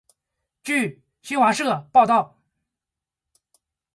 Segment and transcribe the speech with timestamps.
[0.63, 2.35] 据新华社报道